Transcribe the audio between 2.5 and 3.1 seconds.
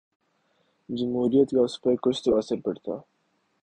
پڑتا۔